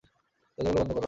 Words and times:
দরজাগুলো 0.57 0.79
বন্ধ 0.79 0.89
কর। 0.89 0.99